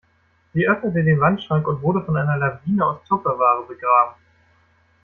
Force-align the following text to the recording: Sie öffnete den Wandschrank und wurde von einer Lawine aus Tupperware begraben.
Sie 0.55 0.67
öffnete 0.67 1.03
den 1.03 1.19
Wandschrank 1.19 1.67
und 1.67 1.83
wurde 1.83 2.03
von 2.03 2.17
einer 2.17 2.35
Lawine 2.35 2.83
aus 2.83 3.03
Tupperware 3.07 3.65
begraben. 3.67 4.15